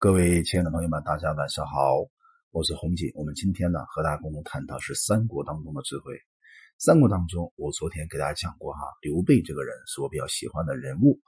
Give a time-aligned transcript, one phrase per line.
[0.00, 2.06] 各位亲爱的朋友们，大家晚上好，
[2.52, 3.10] 我是红锦。
[3.16, 6.14] 我们今天呢，和大家共同探讨是三国当中的智慧。
[6.78, 11.18] 三国当中，我昨天给大家讲过哈，刘备这个人是我比较喜欢的人物。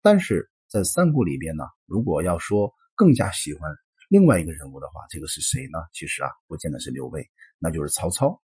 [0.00, 3.70] 但是在三国里边呢，如果要说更加喜欢
[4.08, 5.78] 另外一个人物的话，这个是谁呢？
[5.92, 7.28] 其实啊，不见得是刘备，
[7.58, 8.40] 那就是曹操。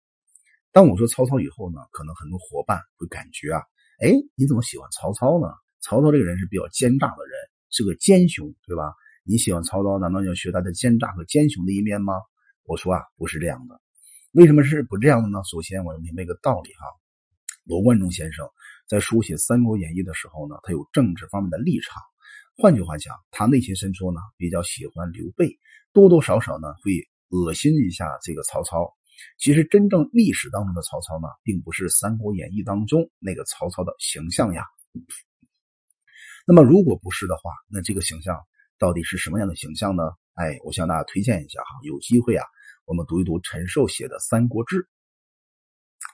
[0.72, 3.62] 当我说曹操以后呢，可能很多伙伴会感觉啊，
[4.00, 5.46] 哎，你怎么喜欢曹操呢？
[5.82, 7.38] 曹操这个人是比较奸诈的人，
[7.70, 8.92] 是个奸雄，对吧？
[9.30, 12.14] 你喜欢曹操，难道要学他的奸诈和奸雄的一面吗？
[12.64, 13.78] 我说啊，不是这样的。
[14.32, 15.42] 为什么是不这样的呢？
[15.44, 16.86] 首先，我要明白一个道理哈。
[17.64, 18.48] 罗贯中先生
[18.88, 22.02] 在书写《三国演义》的时候呢，他有政治方面的立场。
[22.56, 25.58] 换句话讲，他内心深处呢比较喜欢刘备，
[25.92, 28.90] 多多少少呢会恶心一下这个曹操。
[29.36, 34.64] 其实，真正历史当中的曹操呢，并不是《三国演义》当中那个曹操的形象呀。
[36.46, 38.34] 那么，如果不是的话，那这个形象。
[38.78, 40.04] 到底是什么样的形象呢？
[40.34, 42.44] 哎，我向大家推荐一下哈，有机会啊，
[42.84, 44.76] 我们读一读陈寿写的《三国志》。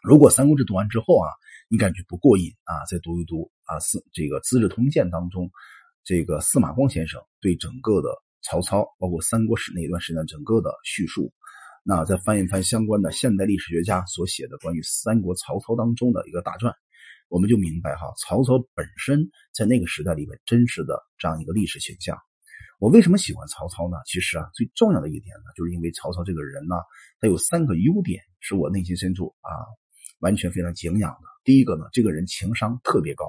[0.02, 1.28] 如果《三国志》读完之后啊，
[1.68, 5.50] 你感觉不过瘾啊，再读一读啊，四这个《资治通鉴》当中，
[6.04, 8.08] 这个司马光先生对整个的
[8.42, 11.30] 曹操，包括三国史那一段时间整个的叙述，
[11.82, 16.74] 那再翻一翻相关的现代历史学家所写的关于三国曹操当中的一个大传，
[17.28, 22.18] 我们就明白哈，曹操本身在那个时代里面真实的这样一个历史形象。
[22.84, 23.96] 我为什么喜欢曹操呢？
[24.04, 26.76] 其实啊，最重要的一点呢，就是因为曹操这个人呢，
[27.18, 29.48] 他有三个优点，是我内心深处啊
[30.18, 31.26] 完全非常敬仰的。
[31.44, 33.24] 第一个呢，这个人情商特别高。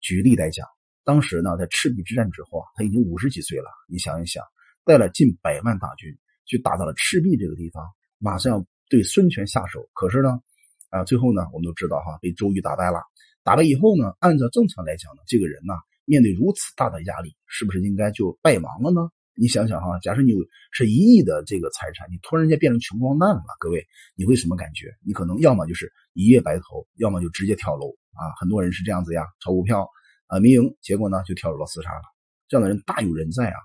[0.00, 0.66] 举例来讲，
[1.04, 3.68] 当时呢，在赤壁之战之后啊，他已经五十几岁了。
[3.86, 4.42] 你想一想，
[4.82, 7.84] 带了近百万大军去打到了赤壁这个地方，
[8.16, 9.90] 马上要对孙权下手。
[9.92, 10.40] 可是呢，
[10.88, 13.02] 啊，最后呢，我们都知道哈，被周瑜打败了。
[13.42, 15.74] 打败以后呢，按照正常来讲呢，这个人呢。
[16.06, 19.10] 面对如此大的压力，是不是应该就败亡了呢？
[19.38, 20.38] 你想想哈，假设你有
[20.72, 24.88] 是一亿的这个财产，你突然间变成穷光蛋了，各位，你会什么感觉？
[25.04, 28.32] 你可能要么就是一夜白头，要么就直接跳楼啊！
[28.40, 29.86] 很多人是这样子呀，炒股票
[30.28, 32.02] 啊民营，结果呢就跳楼了自杀了。
[32.48, 33.58] 这样的人大有人在啊。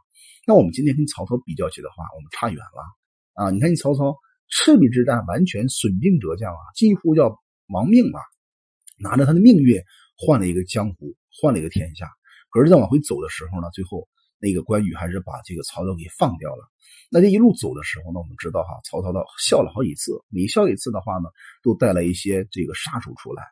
[0.46, 3.50] 那我们今天跟曹操比较起的话，我们差远了啊！
[3.52, 4.18] 你看你曹操
[4.50, 8.20] 赤壁之战完全损兵折将啊，几乎要亡命了，
[9.00, 9.82] 拿着他的命运
[10.18, 12.12] 换了一个江湖，换了一个天下。
[12.52, 14.08] 可是再往回走的时候呢，最后
[14.40, 16.70] 那个关羽还是把这个曹操给放掉了。
[17.10, 21.30] 那这一路走的时候呢，我们知道哈，曹操的笑了好几次，每笑一次的话呢，
[21.64, 23.44] 都带来一些这个杀手出来。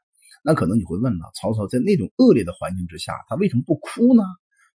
[0.44, 4.24] 那可能你会问了，曹操在那种恶劣的环境之下，他为什么不哭呢，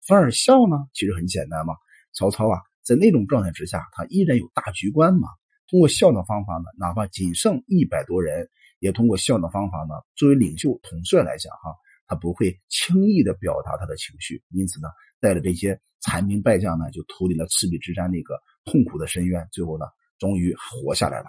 [0.06, 0.76] 反而笑呢？
[0.92, 1.74] 其实很简单嘛，
[2.12, 5.28] 曹操啊，在那种状态之下，他依然有大局观嘛。
[5.70, 11.74] 通过笑的方法呢，哪怕仅剩一百多人，也通过笑的方法呢，作为领袖统帅来讲哈。
[12.14, 14.88] 不会轻易的表达他的情绪，因此呢，
[15.20, 19.86] 带着这些残兵败将呢，就脱离了赤壁之战那个痛苦的深渊，最后呢，
[20.18, 21.26] 终于活下来了。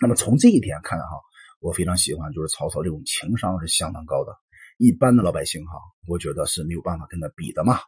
[0.00, 1.16] 那么从这一点看哈，
[1.60, 4.32] 我非常喜欢，就是曹操这种情商是相当高的，
[4.78, 7.78] 一般的老百姓哈，我觉得是没有办法跟他比的嘛。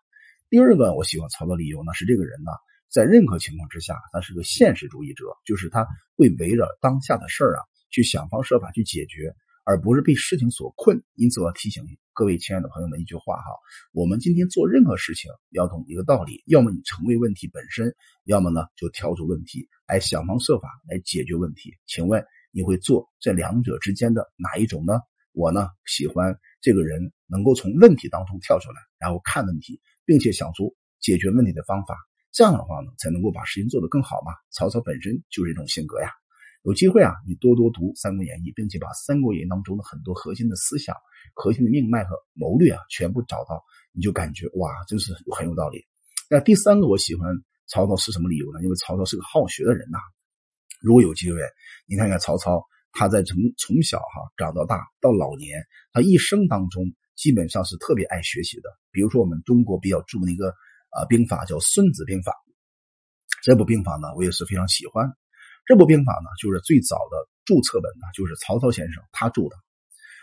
[0.49, 2.53] 第二个我喜欢曹操的理由呢，是这个人呢，
[2.89, 5.87] 在任何情况之下，他是个现实主义者，就是他
[6.17, 9.35] 会围着当下的事儿啊，去想方设法去解决。
[9.67, 11.83] 而不是被事情所困，因此我要提醒
[12.13, 13.51] 各位亲爱的朋友们一句话哈：
[13.93, 21.75] 我们今天做任何事情要懂一个道理，要么你成为问题本身，要么呢就跳出问题来想方设法来解决问题。
[21.85, 25.01] 请问你会做这两者之间的哪一种呢？
[25.33, 31.97] 我呢喜欢这个人能够从问题当中跳出来，然后看问题，并且想出解决问题的方法。
[32.31, 34.31] 这样的话呢，才能够把事情做得更好嘛。
[34.53, 36.13] 曹操本身就是这种性格呀。
[36.67, 40.97] 有机会啊，你多多读《三国演义》，并且把《三国演义》当中的很多核心的思想、
[41.33, 43.63] 核心的命脉和谋略啊，全部找到，
[43.93, 45.87] 你就感觉哇，真是很有道理。
[46.29, 47.31] 那第三个我喜欢
[47.69, 48.65] 曹操是什么理由呢？
[48.65, 49.99] 因为曹操是个好学的人呐。
[50.83, 51.39] 如果有机会，
[51.87, 52.61] 你看看曹操，
[52.91, 55.63] 他在从从小哈长到大到老年，
[55.93, 56.83] 他一生当中
[57.15, 58.69] 基本上是特别爱学习的。
[58.91, 60.49] 比如说我们中国比较著名的一个
[60.91, 62.33] 啊兵法叫《孙子兵法》，
[63.45, 65.07] 这部兵法呢，我也是非常喜欢。
[65.67, 69.57] 这部兵法呢，就是最早的注册本呢，就是曹操先生他注的。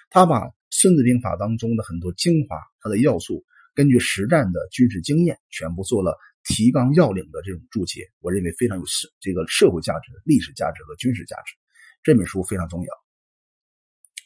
[0.09, 3.43] 他把《孙子兵法》当中的很多精华、它的要素，
[3.73, 8.07] 根据实战的军事经验，全部做了提纲要领的这种注解。
[8.21, 11.55] 我认为非常有社这个社会价值、历史价值和军事价值。
[12.03, 12.89] 这本书非常重要。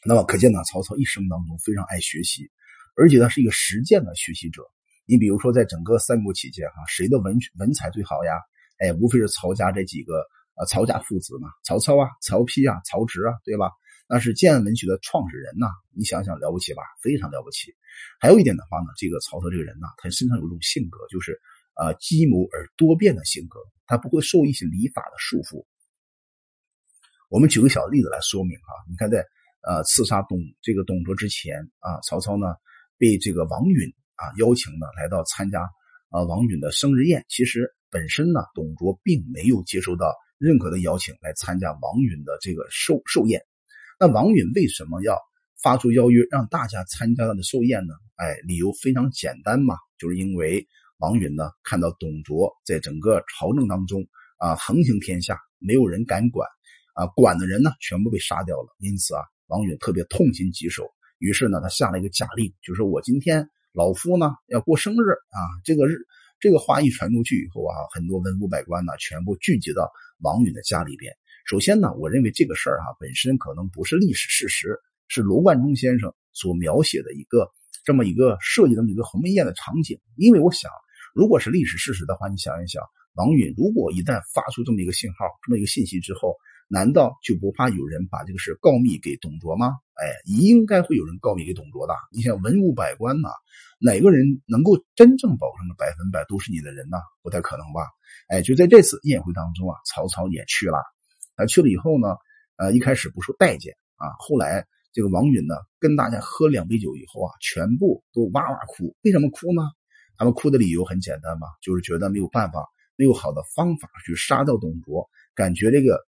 [0.04, 2.48] 那么可见呢，曹操一生当中非常爱学习，
[2.94, 4.62] 而且他是一个实践的学习者。
[5.06, 8.34] 你比如说，在整个三国期间，哈，谁的文文采最好呀？
[8.78, 10.22] 哎，无非是曹家这几个。
[10.58, 13.70] 啊，曹家父子嘛，曹操啊，曹丕啊，曹植啊，对吧？
[14.10, 16.82] 那是建安文学的创始人呐，你想想了不起吧？
[17.02, 17.74] 非常了不起。
[18.18, 21.38] 还有一点的话呢，这个曹操这个人呢，他身上有一种性格，就是
[21.74, 25.64] 啊机谋而多变的性格，他不会受一些礼法的束缚。
[27.28, 29.22] 我们举个小例子来说明哈，你看在
[29.60, 32.46] 呃刺杀董这个董卓之前啊，曹操呢
[32.96, 35.60] 被这个王允啊邀请呢来到参加
[36.08, 43.42] 啊王允的生日宴，其实本身呢董卓并没有接受到任何的邀请来参加王允的这个寿寿宴。
[44.00, 45.18] 那王允为什么要
[45.62, 47.94] 发出邀约让大家参加他的寿宴呢？
[48.14, 50.66] 哎，理由非常简单嘛，就是因为
[50.98, 54.06] 王允呢看到董卓在整个朝政当中
[54.38, 56.48] 啊横行天下，没有人敢管，
[56.94, 60.84] 啊管的人呢全部被杀掉了，因此啊王允特别痛心疾首，
[61.18, 65.98] 于是呢他下了一个假令，就是我今天老夫呢要过生日啊，这个日
[66.40, 69.90] 这个话一传出去以后啊，很多文武百官呢全部聚集到
[70.20, 71.12] 王允的家里边。
[71.46, 77.50] 首先呢，我认为这个事儿哈本身可能不是历史事实，是罗贯中先生所描写的一个
[77.84, 79.98] 这么一个设计这么一个鸿门宴的场景。
[80.16, 80.70] 因为我想，
[81.14, 82.82] 如果是历史事实的话，你想一想，
[83.14, 86.36] 王允如果一旦发出这么一个信号、这么一个信息之后，
[86.68, 89.78] 难道就不怕有人把这个事告密给董卓吗？
[89.94, 91.94] 哎，应该会有人告密给董卓的。
[92.12, 93.30] 你想文武百官呐，
[93.80, 96.98] 哪个人能够真正保证了百分百都是你的人呢？
[97.22, 97.80] 不太可能吧？
[98.28, 100.78] 哎，就在这次宴会当中啊，曹操也去了。
[101.36, 102.16] 啊去了以后呢，
[102.56, 108.94] 呃，一开始不受待见啊，后来这个王允呢，跟大家喝两杯酒以后啊，全部都哇哇哭。
[109.02, 109.62] 为什么哭呢？
[110.16, 112.66] 他们哭的理由很简单嘛，就是觉得没有办法，
[112.96, 116.04] 没有好的方法去杀掉董卓，感觉这个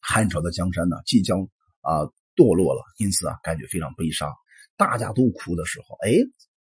[0.00, 1.40] 汉朝的江山呢即将
[1.80, 2.04] 啊
[2.34, 4.32] 堕落了，因此啊，感觉非常悲伤。
[4.76, 6.12] 大家都哭的时候，哎，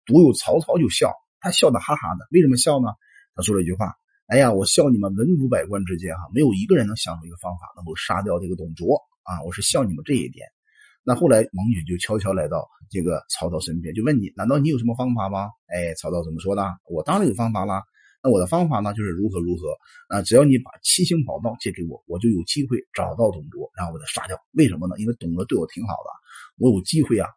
[0.05, 2.27] 独有曹操就笑，他笑得哈哈的。
[2.31, 2.89] 为什么笑呢？
[3.35, 3.93] 他说了一句话。
[4.27, 9.41] 哎呀，我笑你们文武百官之间哈，没有一个人能想出一个方法能够杀掉这个董卓啊！
[9.45, 10.45] 我是笑你们这一点。
[11.01, 15.47] 那后来王允就悄悄来到这个曹操身边，就问你：难道你有什么方法吗？
[15.67, 16.61] 哎，曹操怎么说的？
[16.89, 17.81] 我当然有方法啦。
[18.21, 19.75] 那我的方法呢，就是如何如何
[20.09, 20.21] 啊！
[20.21, 24.37] 只要你把七星宝刀借给我，我就有机会找到董卓，然后把他杀掉。
[24.53, 24.95] 为什么呢？
[24.97, 26.09] 因为董卓对我挺好的，
[26.57, 27.27] 我有机会啊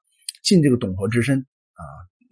[0.43, 1.83] 进这个董卓之身啊！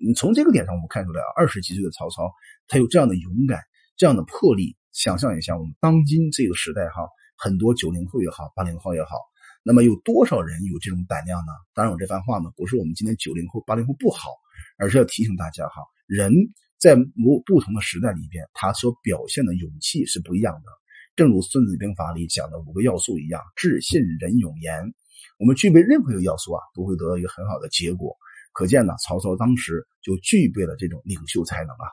[0.01, 2.31] 你从这个点上我们看出来啊，二十几岁的曹操
[2.67, 3.61] 他有这样的勇敢。
[3.99, 7.03] 这样的魄力，想象一下，我们当今这个时代哈，
[7.37, 9.17] 很多九零后也好，八零后也好，
[9.65, 11.51] 那么有多少人有这种胆量呢？
[11.75, 14.31] 当然，我这番话呢，不是我们今天九零后、八零后不好，
[14.79, 16.33] 而是要提醒大家哈，人
[16.79, 20.71] 在某不同的时代里边，他所表现的勇气是不一样的。
[21.17, 24.95] 正如《孙子兵法》里讲的五个要素一样：智、信、仁、勇、严。
[25.39, 28.17] 我们具备任何一个要素啊，都会得到一个很好的结果。
[28.53, 31.87] 可见呢，曹操当时就具备了这种领袖才能啊。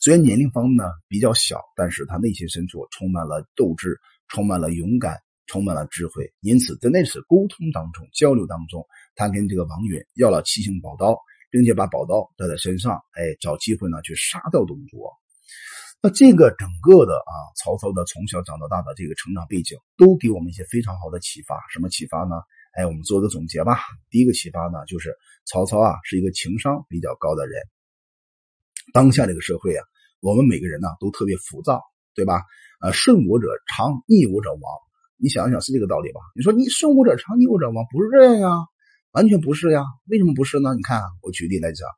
[0.00, 6.32] 虽然年龄方面呢比较小，但是他内心深处充满了斗志，充满了勇敢，充满了智慧。
[6.40, 11.18] 因此，在那次沟通当中、交流当中，他跟这个王允要了七星宝刀，
[11.50, 15.12] 并且把宝刀带在身上，哎，找机会呢去杀掉董卓。
[16.02, 21.60] 那这个整个的啊，曹操的从小长到大的这个成长背景，都给我们一些非常好的启发。
[21.70, 22.36] 什么启发呢？
[22.72, 23.80] 哎，我们做个总结吧。
[24.08, 25.14] 第一个启发呢，就是
[25.44, 27.60] 曹操啊是一个情商比较高的人。
[28.94, 29.84] 当下这个社会啊，
[30.20, 31.82] 我们每个人呢都特别浮躁，
[32.14, 32.44] 对吧？
[32.80, 34.62] 呃，顺我者昌，逆我者亡。
[35.18, 36.20] 你想想是这个道理吧？
[36.34, 38.48] 你说你顺我者昌，逆我者亡，不是这样呀？
[39.12, 39.82] 完全不是呀？
[40.06, 40.72] 为什么不是呢？
[40.74, 41.88] 你看，我举例来讲，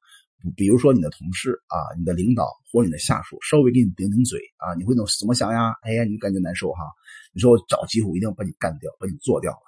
[0.56, 5.75] 比如说你的同事啊，你的领导或你的下属稍微给你顶顶嘴啊，你会怎怎么想呀？
[5.83, 6.81] 哎呀，你感觉难受哈？
[7.35, 9.61] 你说我找机会一定要把你干掉，把你做掉了。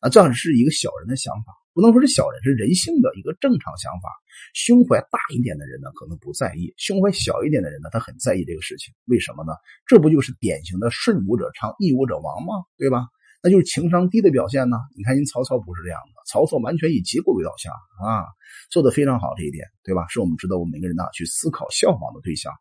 [0.00, 4.08] 那，这样是一个小人的想法，不能说是小人，是人性的一个正常想法。
[4.54, 8.94] 胸怀大一点的人呢，可能不在意；胸怀小一点的人呢，他很在意这个事情。
[9.06, 9.52] 为什么呢？
[9.86, 12.62] 这不就是典型的顺武者昌，逆武者亡吗？
[12.78, 13.06] 对吧？
[13.42, 14.76] 那就是情商低的表现呢。
[14.96, 17.72] 你看，人曹操不是这样的，曹操完全以结果为导向
[18.06, 18.24] 啊，
[18.70, 20.06] 做的非常好这一点，对吧？
[20.08, 22.52] 是我们值得我们每个人呢去思考效仿的对象。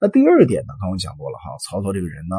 [0.00, 2.36] 那第二点呢，刚刚讲过了哈，曹操这个人呢，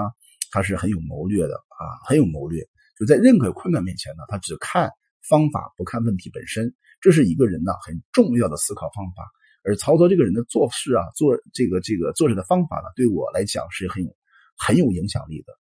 [0.51, 2.61] 他是很有谋略的啊，很有谋略。
[2.99, 4.91] 就在任何困难面前呢，他只看
[5.27, 6.73] 方法，不看问题本身。
[7.01, 9.23] 这是一个人呢很重要的思考方法。
[9.65, 14.15] 而曹操这个人的做事啊，做这个这个做事的方法呢，对我来讲是很有
[14.57, 15.53] 很有影响力的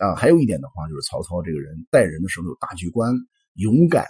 [0.00, 0.16] 啊。
[0.16, 3.14] 还有一点的话，就是曹操这个人待人的时候有大局观、
[3.54, 4.04] 勇敢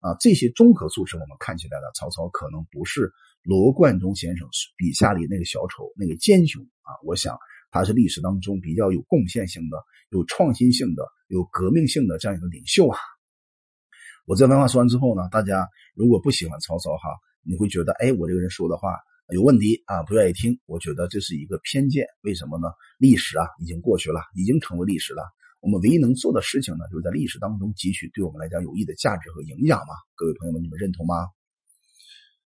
[0.00, 6.98] 啊，这些综合素质，我们看起来呢，曹操可能不是罗贯中先生笔下里那个小丑、那个奸雄啊。
[7.04, 7.38] 我想。
[7.74, 9.76] 他是历史当中比较有贡献性的、
[10.10, 12.96] 有创新性的、有革命性的这样一个领袖啊！
[14.26, 17.08] 我这番话说完之后呢，大家如果不喜欢曹操哈，
[17.42, 18.96] 你会觉得哎，我这个人说的话
[19.32, 20.58] 有问题啊，不愿意听。
[20.66, 22.68] 我觉得这是一个偏见，为什么呢？
[22.98, 25.22] 历史啊已经过去了，已经成为历史了。
[25.60, 29.94] 我们唯一能做的事情呢，就是在历史当中汲取对我们来讲有益的价值和营养嘛。
[30.14, 31.14] 各位朋友们，你们认同吗？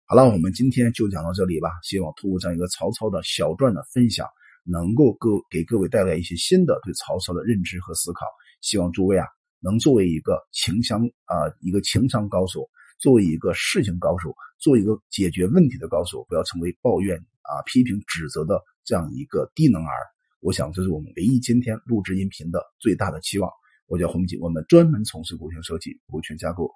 [0.05, 1.70] 好了，我们今天就讲到这里吧。
[1.84, 4.27] 希望通过这样一个曹操的小传的分享。
[4.67, 8.25] 能够各给各位带来一些新的对曹操的认知和思考。
[8.62, 9.27] 希望诸位啊，
[9.60, 12.67] 能作为一个情商啊，一个情商高手，
[12.98, 14.34] 作为一个事情高手，
[14.65, 19.93] 做一个解决问题的高手，不要成为抱怨啊、批评、指责的这样一个低能儿。
[20.39, 23.48] 我想这是我们唯一今天录制音频的最大的期望。
[23.86, 26.67] 我叫洪锦，我们专门从事股权设计、股权架构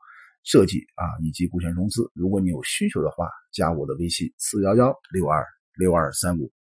[0.43, 2.11] 设计啊，以及股权融资。
[2.13, 5.43] 如果你有需求的话，加我的微信：四幺幺六二
[5.75, 6.58] 六二三五。